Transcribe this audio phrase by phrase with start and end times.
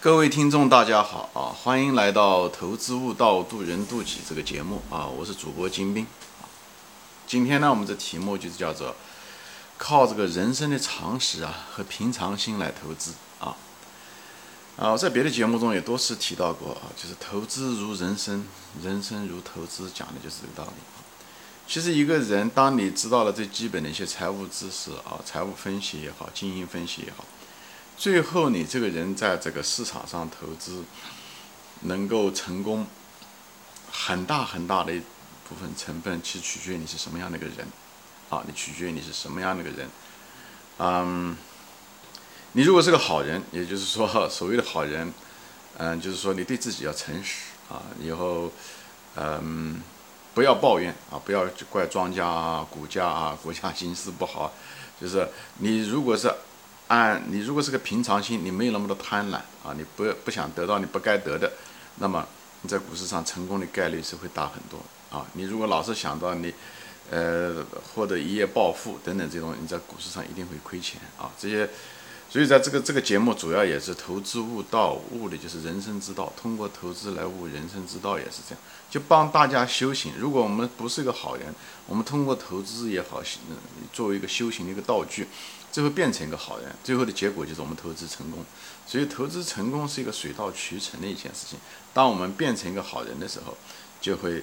[0.00, 1.50] 各位听众，大家好啊！
[1.50, 5.04] 欢迎来到《投资悟道，渡人渡己》这个节目啊！
[5.04, 6.06] 我是主播金兵
[6.40, 6.46] 啊。
[7.26, 8.94] 今天呢，我们的题目就是叫做
[9.76, 13.56] “靠这个人生的常识啊和平常心来投资”啊。
[14.76, 18.46] 啊，在别的节目中也多次提到过啊，就是投资如人生，
[18.80, 20.80] 人生如投资，讲的就是这个道理。
[21.66, 27.24] 其实一个人，当你知道了最基本的一些财务知识啊，财务分析也好，经营分析也好。
[27.98, 30.84] 最后，你这个人在这个市场上投资
[31.80, 32.86] 能够成功，
[33.90, 35.00] 很大很大的一
[35.48, 37.66] 部分成分，其实取决于你是什么样的一个人，
[38.30, 39.90] 啊，你取决于你是什么样的一个人，
[40.78, 41.36] 嗯，
[42.52, 45.12] 你如果是个好人，也就是说，所谓的好人，
[45.76, 48.52] 嗯，就是说你对自己要诚实啊，以后，
[49.16, 49.82] 嗯，
[50.34, 54.52] 不要抱怨啊，不要怪庄家啊、股价啊、国家形势不好，
[55.00, 56.32] 就是你如果是。
[56.88, 61.52] 按你如果是个平常心，你没有那么多贪婪啊，你不不想得到你不该得的，
[61.96, 62.26] 那么
[62.62, 64.80] 你在股市上成功的概率是会大很多
[65.16, 65.26] 啊。
[65.34, 66.52] 你如果老是想到你，
[67.10, 67.62] 呃，
[67.94, 71.30] 获得一夜暴富等等这种，你在股市上一定会亏钱啊。
[71.38, 71.68] 这些，
[72.30, 78.58] 所以在这个这个节目主要也是投资悟道，悟的就是人生之道，通过投资来悟人生之道也是这样，
[78.90, 80.14] 就帮大家修行。
[80.18, 81.54] 如果我们不是一个好人，
[81.86, 83.56] 我们通过投资也好，嗯
[83.92, 85.28] 作为一个修行的一个道具。
[85.78, 88.44] 最后变成一个好人，最后的结果就是我们投资成功。
[88.84, 91.56] 所以投资成功是一个水到渠成的一件事情。
[91.94, 93.56] 当我们变成一个好人的时候，
[94.00, 94.42] 就会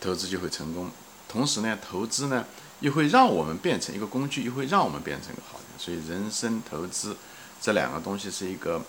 [0.00, 0.90] 投资就会成功。
[1.28, 2.46] 同时呢，投资呢
[2.80, 5.78] 又会让我们变成一个工具，又会让我们变成一个好人。
[5.78, 7.14] 所以人生投资
[7.60, 8.82] 这两个东西是一个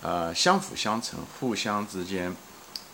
[0.00, 2.34] 呃相辅相成、互相之间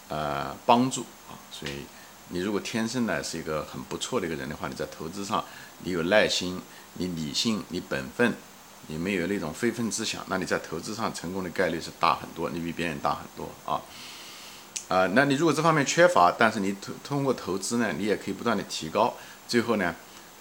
[0.09, 1.33] 呃帮助啊。
[1.51, 1.87] 所以
[2.29, 5.43] 你如果天生呢是一个很不错的一个人的话，你在投资上
[5.85, 6.61] 你有耐心。
[7.01, 8.35] 你理性，你本分，
[8.89, 13.81] 你没有那种非分之想，那你在投资上成功的概率是大很多，你比别人大很多啊。
[14.89, 19.15] 啊，那你如果这方面缺乏，但是你通通过投资呢，你也可以不断的提高，
[19.47, 19.95] 最后呢，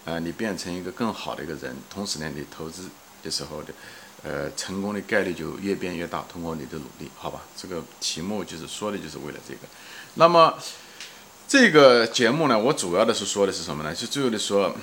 [0.06, 2.90] 呃，你变成一个更好的一个人，同时呢，你投资
[3.22, 3.72] 的时候的，
[4.24, 7.42] 呃，成功的概率就越变越大，通过你的努力，好吧？
[7.56, 9.59] 这个题目就是说的就是为了这个。
[10.16, 10.58] 那么
[11.48, 13.94] 这个节目呢，我主要的是说的是什么呢？
[13.94, 14.75] 就最后的说。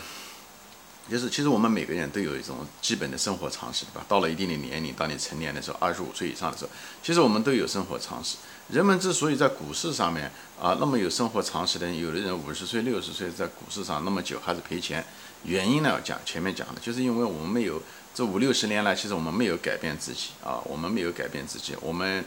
[1.11, 4.07] 就是，其实我们每个人都有一种基本的生活常识，对吧？
[4.09, 6.71] 到了一定的年龄，当你成年的时候，二十五岁以上的时候，
[7.03, 8.37] 其实我们都有生活常识。
[8.69, 15.05] 人们之所以在股市上面啊那么有生活常识的人，有的人五十岁、六十岁在股市上那么久还是赔钱，
[15.45, 16.01] 原因呢？
[16.03, 17.83] 讲前面讲的，就是因为我们没有
[18.15, 22.25] 这五六十年来，其实我们没有改变自己啊，我们没有改变自己，我们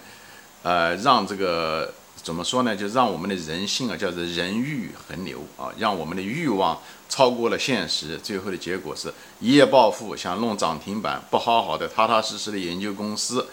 [0.62, 1.92] 呃让这个。
[2.22, 2.76] 怎么说呢？
[2.76, 13.48] 就让我们的人性啊，叫做人欲横流啊，让我们的欲望超过了现实，最后的结果是一夜暴富，想弄涨停板，不好好的踏踏实实的研究公司，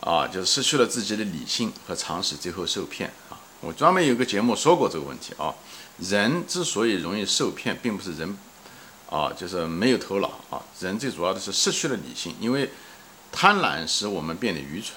[0.00, 3.34] 啊，就失去了自己的理性和常识，最后受骗啊。
[3.60, 5.52] 我专门有个节目说过这个问题啊，
[5.98, 8.36] 人之所以容易受骗，并不是人
[9.10, 12.70] 啊，就是没有头脑啊，人最主要的是失去了理性，因为
[13.32, 14.94] 贪婪使我们变得愚蠢。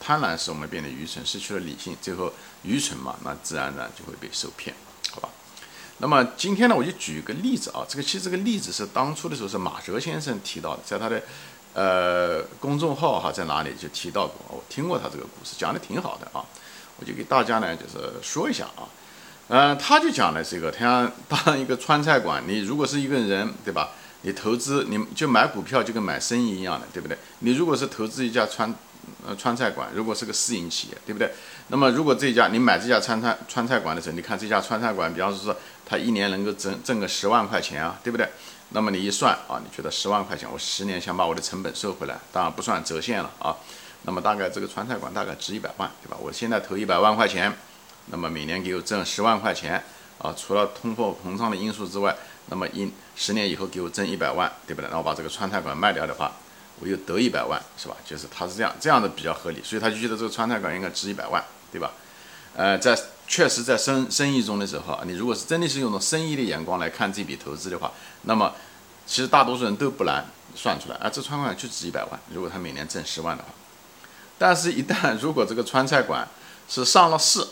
[0.00, 4.74] 贪婪使我们变得愚蠢，失去了理性，最后愚蠢嘛，那自然而然就会被受骗，
[5.12, 5.28] 好吧？
[5.98, 11.22] 那么今天呢，我就举一个例子啊，这个其实这个例子是当初的时候是马哲先生提到的，在他的
[11.74, 16.42] 呃公众号哈，在哪里就提到过，我听过他这个故事，讲的挺好的啊，
[16.98, 18.88] 我就给大家呢就是说一下啊，
[19.48, 23.90] 嗯，他就讲的这个，他当一个川菜馆，你如果是一个人，对吧？
[24.22, 27.16] 你投资，你就买股票就跟买生意一样的，对不对？
[27.38, 28.74] 你如果是投资一家川
[29.26, 31.30] 呃，川菜馆如果是个私营企业，对不对？
[31.68, 38.28] 那么如果这家你买这家川菜川菜馆的时候，你看这家川菜馆，比方说它一年能够挣挣个十万块钱啊，对不对？
[38.70, 43.56] 那么你一算啊，你觉得十万块钱，我十年想把我的成本收回来，当然不算折现了啊。
[44.02, 46.16] 那么大概这个川菜馆大概值一百万，对吧？
[46.18, 47.52] 我现在投一百万块钱，
[48.06, 49.82] 那么每年给我挣十万块钱
[50.18, 54.88] 啊，除了通货膨胀的因素之外，那么一十年以后给我挣一百万，对不对？
[54.88, 56.32] 然后把这个川菜馆卖掉的话。
[56.80, 57.94] 我又得一百万，是吧？
[58.06, 61.92] 就是他是这样，这样的比较合理，所以他就觉得这个川菜馆应该值一百万，对吧？
[62.56, 62.98] 呃，在
[63.28, 67.92] 确实在生生意中的时候，你如果是真的是用生意的眼光来看这笔投资的话，
[68.22, 68.52] 那么
[69.06, 70.24] 其实大多数人都不难
[70.56, 73.50] 算出来，啊，这川菜馆就值一百万，如果他每年挣十万的话。
[74.38, 76.26] 但是，一旦如果这个川菜馆
[76.66, 77.46] 是上了市，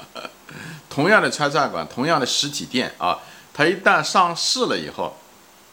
[0.88, 3.18] 同样的川菜馆，同样的实体店啊，
[3.52, 5.14] 它一旦上市了以后。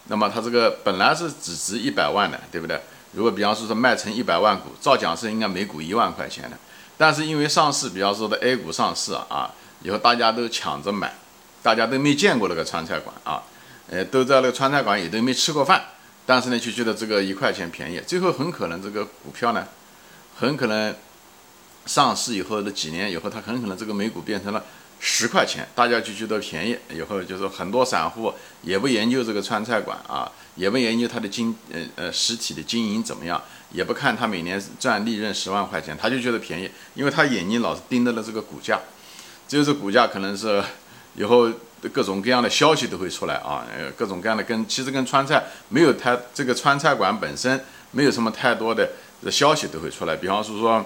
[0.08, 2.80] 那么它这个本来是只值一百万的，对不对？
[3.14, 6.58] 如果比方说是卖成一百万股，照讲是应该每股一万块钱的。
[6.98, 9.52] 但是因为上市，比方说的 A 股上市啊，
[9.82, 11.14] 以后大家都抢着买，
[11.62, 13.44] 大家都没见过那个川菜馆啊，
[13.90, 15.82] 呃，都在那个川菜馆也都没吃过饭，
[16.26, 19.68] 但是呢就觉得这个一块钱便宜，最后很可能这个股票呢，
[20.38, 20.96] 很可能
[21.86, 24.64] 上市以后的几年以后，它很可能这个美股变成了
[25.00, 26.78] 十块钱，大家就觉得便宜。
[26.94, 33.42] 以后就是很多散户也不研究这个川菜馆啊，也不研究它的经呃呃实体的经营怎么样，
[33.72, 38.80] 也不看它每年赚利润十万块钱，他就觉得便宜，因为他眼睛老是盯着了这个股价，
[39.48, 40.64] 只有这股价可能是
[41.16, 41.52] 以后
[41.92, 43.66] 各种各样的消息都会出来啊，
[43.98, 48.90] 各种各样的跟其实跟川菜没有太这个川菜馆本身没有什么太多的
[49.30, 50.86] 消息都会出来，比方说说。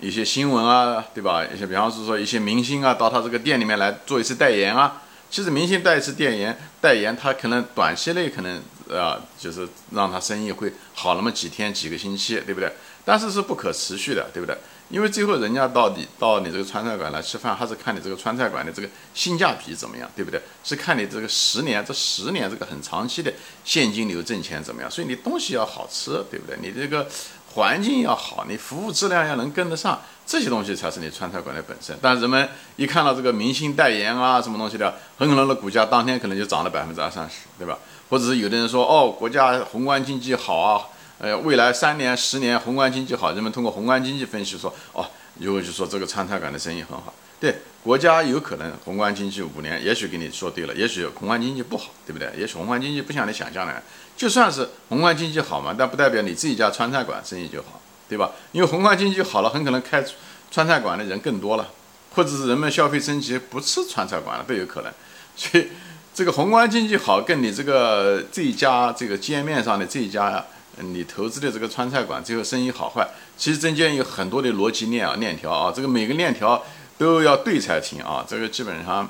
[0.00, 1.44] 一些新闻啊，对吧？
[1.44, 5.02] 一些，比方是说一些明星啊，到他这个店里面来做一次代言啊。
[5.30, 12.72] 其实明星带一次代言，代言他可能短期内可能啊，就是让他生意会好那么几天、几个星期，对不对？
[13.04, 14.56] 但是是不可持续的，对不对？
[14.88, 20.40] 因为最后人家到底到你这个川菜馆来吃饭，还是看你这个川菜馆的这个性价比怎么样，对不对？
[20.64, 23.30] 是看你这个十年，这十年这个很长期的
[23.64, 24.90] 现金流挣钱怎么样？
[24.90, 26.56] 所以你东西要好吃，对不对？
[26.62, 27.06] 你这个。
[27.54, 31.96] 环境要好，你服务质量要能跟得上，这些东西才是你川菜馆的本身。
[32.00, 37.78] 但人们一看到这个明星代言啊，什么东西的，很可能的股价当天可能就涨了百分之二三十，对吧？
[38.10, 40.86] 或者是有的人说，哦，国家宏观经济好啊，
[41.18, 45.04] 呃，未来三年、十年宏观经济好，人们通过宏观经济分析说，哦，
[45.38, 47.12] 如果就说这个川菜馆的生意很好。
[47.40, 47.54] 对
[47.84, 52.30] 国家有可能宏观经济五年，也许给你说对了，也许宏观经济不好，对不对？
[52.36, 53.82] 也许宏观经济不像你想象的，
[54.16, 58.32] 就算是宏观经济好嘛，但不代表你自己家川菜馆生意就好，对吧？
[58.52, 60.04] 因为宏观经济好了，很可能开
[60.50, 61.68] 川菜馆的人更多了，
[62.14, 64.92] 或者是人们消费升级不吃川菜馆了都有可能。
[65.36, 65.68] 所以
[66.12, 70.44] 这个宏观经济好，跟你这个这一家这个街面上的这一家呀，
[70.80, 73.08] 你投资的这个川菜馆最后生意好坏，
[73.38, 76.62] 其实中间有很多的逻辑链啊链条啊，这个每个链条。
[76.98, 78.24] 都要对才行啊！
[78.28, 79.08] 这个基本上，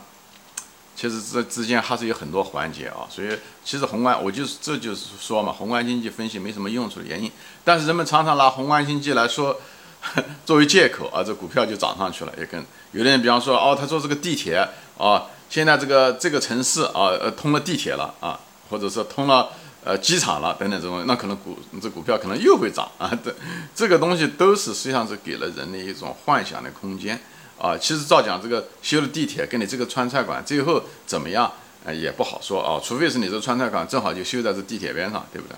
[0.94, 3.08] 其实这之间还是有很多环节啊。
[3.08, 3.29] 所以，
[3.64, 7.32] 其实宏观，我就是这就是说嘛，宏观经济分析没什么用处的原因。
[7.64, 9.58] 但是人们常常拿宏观经济来说
[10.44, 12.32] 作为借口啊，这股票就涨上去了。
[12.38, 12.62] 也跟
[12.93, 14.56] 有的人，比方说哦，他说这个地铁
[14.99, 18.38] 啊，现在这个这个城市啊，呃，通了地铁了啊，
[18.69, 19.49] 或者说通了
[19.82, 23.11] 呃机场了等等这种，那可能股这股票可能又会涨啊。
[23.25, 23.34] 这
[23.75, 27.19] 这个东西都是实际上是给了人的一种幻想的空间。
[27.58, 31.52] 啊，其实照讲，这个修了地铁跟你这个川菜馆最后怎么样，
[31.84, 32.81] 呃，也不好说啊。
[32.82, 35.56] 除非是你这川菜馆正好就修在这地铁边上，对不对？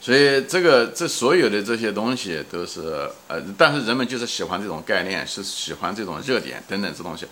[0.00, 7.26] 所以这个这所有的这些东西都是呃，但是人们就是喜欢这种概念，是喜欢这种热点等等这东西，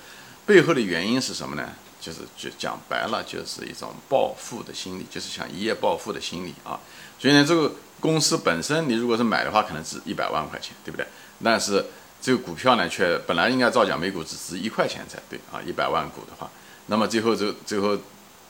[0.45, 1.67] 背后的原因是什么呢？
[1.99, 6.79] 就是就讲白了，就是一种暴富的心理，就是想一夜暴富的心理啊。
[7.19, 11.07] 所以呢，这个公司本身你如果是买的话，可能值一百万块钱，对不对？
[11.43, 11.85] 但是
[12.21, 16.51] 这个股票呢，却本来应该造假每股只值一块钱才对啊，一百万股的话，
[16.87, 17.97] 那么最后就最后，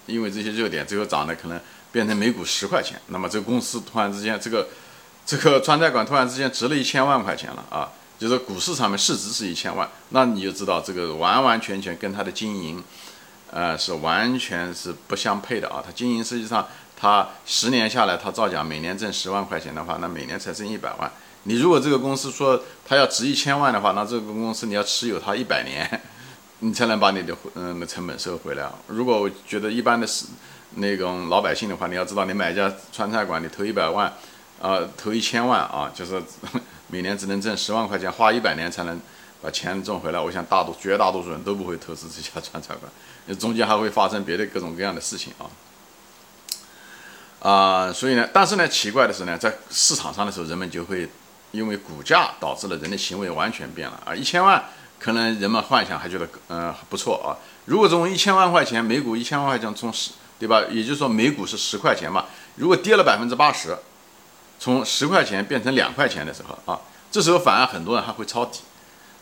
[0.06, 1.60] 因为这些热点，最后涨的可能
[1.92, 4.68] 变成每股十块钱，那么这个公司突然之间，这个
[5.26, 12.82] 这个川菜馆突然之间值了一千万块钱了啊，就是股市上面市值是一千万，那你就知道这个完完全全跟它的经营，
[13.50, 16.66] 呃，是完全是不相配的啊，它经营实际上
[16.96, 21.12] 它十年下来，它造假每年挣十万块钱的话，那每年才挣一百万。
[21.44, 26.02] 你如果这个公司说它要值一千万的话，那这个公司你要持有它一百年，
[26.60, 28.68] 你才能把你的嗯成本收回来。
[28.86, 30.26] 如果我觉得一般的是
[30.74, 34.12] 那种老百姓的话，你要知道，你买一家川菜馆，你投一百万，
[34.60, 36.20] 啊，投一千万啊，就是
[36.88, 39.00] 每年只能挣十万块钱，花一百年才能
[39.40, 40.20] 把钱挣回来。
[40.20, 45.48] 我想大多绝大多数人都不会投资这家 川菜馆，中间还会发生别的各种各样的事情啊。
[47.40, 51.08] 啊，所以呢，但是呢，奇怪的是呢，在市场上的时候，人们就会。
[51.50, 54.14] 因为股价导致了人的行为完全变了啊！
[54.14, 54.62] 一千万
[54.98, 57.32] 可能人们幻想还觉得嗯不错啊。
[57.64, 60.62] 如果从一千万块钱每股一千万块钱从十对吧？
[60.70, 62.26] 也就是说每股是十块钱嘛。
[62.56, 63.76] 如果跌了百分之八十，
[64.58, 66.78] 从十块钱变成两块钱的时候啊，
[67.10, 68.60] 这时候反而很多人还会抄底。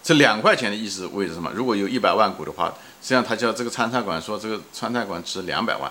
[0.02, 1.50] 这两块钱的意思为什么？
[1.54, 2.66] 如果有一百万股的话，
[3.00, 5.90] 实际上他叫这个川菜馆说这个川菜馆值两百万。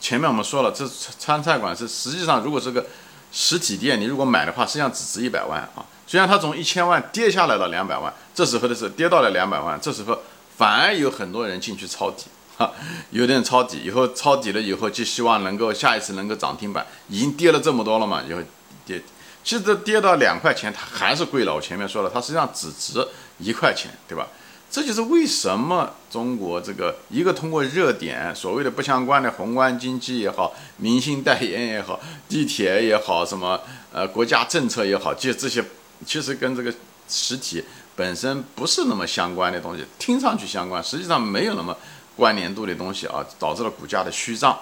[0.00, 2.84] 前面我们说了，这川菜馆是实际上如果这个。
[3.32, 5.84] 实体店，你如果买的话，实际上只值一百万啊。
[6.06, 10.18] 虽然它从一千万跌下来了两百万，这时候的是跌到了两百万，这时候
[10.56, 12.24] 反而有很多人进去抄底，
[12.56, 12.72] 哈，
[13.10, 16.86] 有点抄底以后抄底了以后，就希望能够下一次能够涨停板。
[17.08, 18.40] 已经跌了这么多了嘛，以后
[18.86, 19.02] 跌，
[19.44, 21.54] 其实跌到两块钱，它还是贵了。
[21.54, 23.06] 我前面说了，它实际上只值
[23.38, 24.26] 一块钱，对吧？
[24.70, 31.98] 这就是为什么中国这个一个通过热点，所谓的不相关的宏观经济也好，明星代言也好，
[32.28, 33.58] 地铁也好，什么
[33.92, 35.64] 呃国家政策也好，就这些
[36.04, 36.72] 其实跟这个
[37.08, 37.64] 实体
[37.96, 41.74] 本身不是那么相关的东西，听上去相关，实际上没有那么
[42.14, 44.58] 关联度的东西啊，导致了股价的虚涨。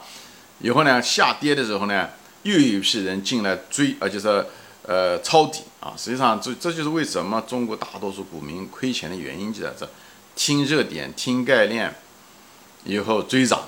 [0.61, 2.11] 以后呢，下跌的时候呢，
[2.45, 4.47] 又有一批人进来追，而且是。
[4.87, 5.93] 呃抄底啊。
[5.97, 9.89] 实际上，这这就是为什么中国大多数股民亏钱的原因就在这，
[10.35, 11.95] 听热点、听概念，
[12.85, 13.61] 以后追涨。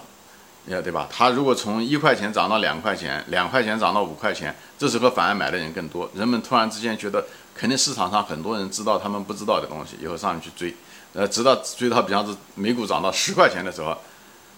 [0.66, 1.08] 要对吧？
[1.10, 6.10] 它如果从一块钱涨到两块钱，两块钱涨到五块钱，这时候反而买的人更多。
[6.14, 10.76] 人们突然之间觉得，肯定市场上很多人知道他们不知道的东西，以后上去追，
[11.14, 13.96] 呃，直到追到，比方说美股涨到十块钱的时候，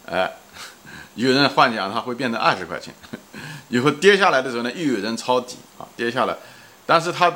[0.04, 0.28] 哎，
[1.14, 2.92] 有人幻想它会变成二十块钱，
[3.70, 6.36] 以后跌下来的时候呢，又有人抄底啊，跌下来，
[6.84, 7.32] 但是它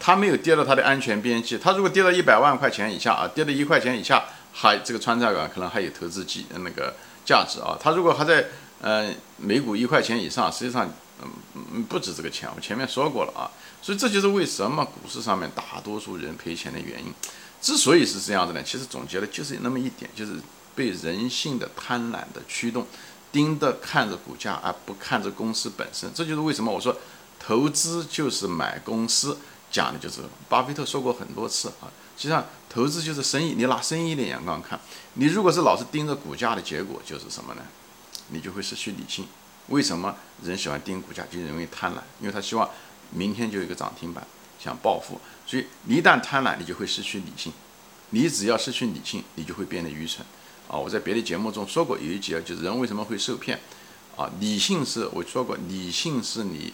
[0.00, 6.92] 它没有跌到它的安全边际，它如果跌到一百万块钱以下啊，跌到一块钱以下，还这个川菜馆可能还有投资机那个。
[7.26, 8.44] 价值啊，它如果还在
[8.82, 10.86] 呃每股一块钱以上，实际上
[11.22, 13.48] 嗯不止这个钱，我前面说过了啊，
[13.80, 17.14] 所以这就是为什么股市上面大多数人赔钱的原因。
[17.62, 20.32] 之所以是这样子呢，其实总结的就是那么一点，就是
[20.74, 22.86] 被人性的贪婪的驱动，
[23.34, 26.08] 盯着看着股价而不看着公司本身。
[26.14, 26.96] 这就是为什么我说
[27.40, 29.36] 投资就是买公司，
[29.72, 31.90] 讲的就是巴菲特说过很多次啊。
[32.16, 33.54] 实际上，投资就是生意。
[33.58, 34.78] 你拿生意的眼光看，
[35.14, 37.62] 你如果是老是盯着股价的结果，就是什么呢？
[38.28, 39.26] 你就会失去理性。
[39.66, 40.14] 为什么
[40.44, 41.24] 人喜欢盯股价？
[41.28, 42.70] 就容易贪婪，因为他希望
[43.10, 44.24] 明天就有一个涨停板，
[44.62, 45.20] 想暴富。
[45.44, 47.52] 所以你一旦贪婪，你就会失去理性。
[48.10, 50.24] 你只要失去理性，你就会变得愚蠢。
[50.68, 53.60] 啊，我在别的节目中说过，有一节就是人为什么会受骗。
[54.16, 56.72] 啊，理性是我说过，理性是你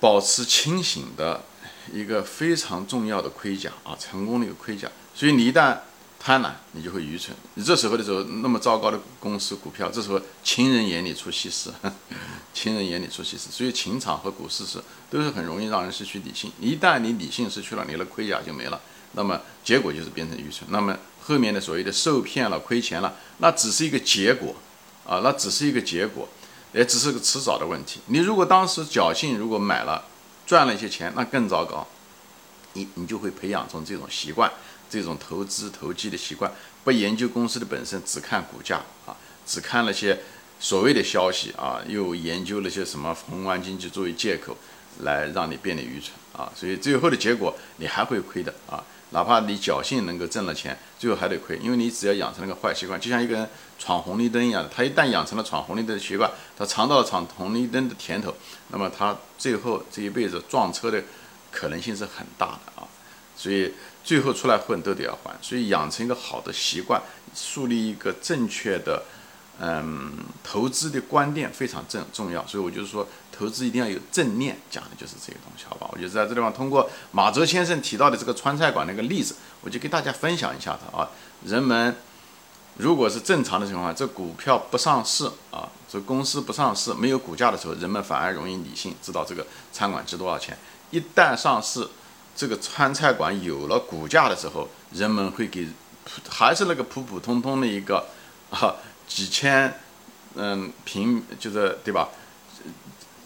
[0.00, 1.44] 保持清醒的。
[1.90, 4.86] 一个非常重要的盔甲啊，成功的一个盔甲。
[5.14, 5.74] 所以你一旦
[6.20, 7.34] 贪婪，你就会愚蠢。
[7.54, 11.72] 你这时候的时候，那么糟糕的公司股票，这时候情人眼里出西施，
[12.52, 13.50] 情人眼里出西施。
[13.50, 16.52] 所以情场和股市是都是很容易让人失去理性。
[16.60, 18.78] 一旦你理性失去了，你的盔甲就没了，
[19.12, 20.68] 那么结果就是变成愚蠢。
[20.70, 20.94] 那么
[21.28, 24.56] 后面的所谓的受骗了、亏钱了，那只是一个结果
[25.06, 26.26] 啊，那只是一个结果，
[26.72, 28.00] 也只是个迟早的问题。
[28.06, 30.04] 你如果当时侥幸，如果买了。
[30.48, 31.86] 赚了一些钱，那更糟糕，
[32.72, 34.50] 你你就会培养成这种习惯，
[34.88, 36.50] 这种投资投机的习惯，
[36.82, 40.18] 不研究公司的本身，只看股价啊，只看那些
[40.58, 44.56] 所谓的消息啊，又研究那些什么宏观经济作为借口，
[44.98, 48.82] 来让你变得愚蠢啊，所以最后的结果你还会亏的啊。
[49.10, 58.34] 哪怕你侥幸能够挣了钱，最后还得亏，因为你只要养成了个坏习惯，就像一个人闯红绿灯一样的，他一旦养成了闯红绿灯的习惯，他尝到了闯红绿灯的甜头，
[58.68, 61.02] 那么他最后这一辈子撞车的
[61.50, 62.84] 可能性是很大的啊。
[63.34, 63.72] 所以
[64.04, 67.00] 最后出来混都得要还，所以养成一个好的习惯，
[67.34, 69.02] 树立一个正确的。
[69.60, 70.12] 嗯，
[70.44, 75.88] 投资的观念非常正重要，所以我就是说，投资一定要有正念，讲的就是这个东西，好吧？
[75.92, 81.08] 我就在这地方通过马哲先生提到的这个川菜馆那个例子，我就给大家分享一下它啊。
[81.44, 81.94] 人们
[82.76, 90.58] 如果是正常的情况，这股票不上市啊，这公司不上市，没有股价的时候，人们反而容易理性，知道这个餐馆值多少钱。
[90.90, 91.86] 一旦上市，
[92.34, 95.68] 这个川菜馆有了股价的时候，人们会给
[96.28, 98.06] 还是那个普普通通的一个
[98.50, 98.74] 啊。
[99.08, 99.72] 几千，
[100.34, 102.10] 嗯，平就是对吧？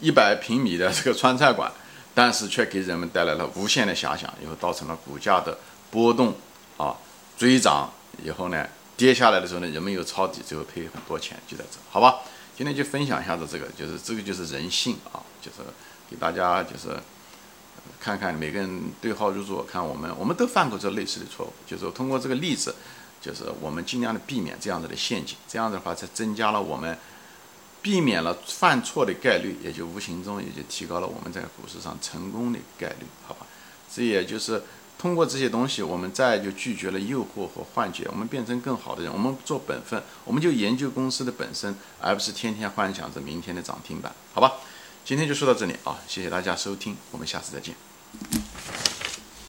[0.03, 1.71] 一百平米的这个川菜馆，
[2.13, 5.57] 但是却给人们带来了无限的遐想，以后造成了股价的
[5.89, 6.35] 波动
[6.75, 6.93] 啊，
[7.37, 7.89] 追涨
[8.21, 8.67] 以后呢，
[8.97, 12.19] 跌下来的时候呢，人们又抄底，最后赔很多钱，就在这，好吧？
[12.57, 15.59] 今天就分享一下子这个，就是这个就是人性啊，就是
[16.09, 16.99] 给大家就是
[17.97, 22.75] 看看每个人对号入座，看我们我们都犯过这类似的错误，就是通过这个例子。
[23.21, 26.97] 就是我们尽量的避免这样子的陷阱，这样的话才增加了我们
[27.83, 33.45] 避免了犯错的概率，也就无形中也就提高了我们在股市上成功的概率，好吧？
[33.93, 34.63] 这也就是
[34.97, 44.53] 通过这些东西，我们再就拒绝了诱惑和幻觉，我们变成更好的人，我们做本分，我们就研究公司的本身，而不是天天幻想着明天的涨停板，好吧？
[45.03, 47.75] 今天就说到这里啊，谢谢大家收听，我们下次再见。